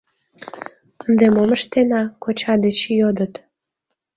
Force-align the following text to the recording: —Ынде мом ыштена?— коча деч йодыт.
—Ынде 1.05 1.25
мом 1.35 1.49
ыштена?— 1.57 2.01
коча 2.23 2.53
деч 2.63 2.77
йодыт. 2.99 3.33